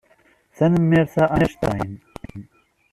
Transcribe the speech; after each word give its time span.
Tanemmirt 0.57 1.15
a 1.23 1.29
Einstein. 1.29 2.01